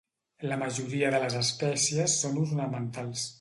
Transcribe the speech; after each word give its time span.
La 0.51 0.55
majoria 0.61 1.11
de 1.15 1.19
les 1.25 1.35
espècies 1.41 2.17
són 2.23 2.41
ornamentals. 2.47 3.29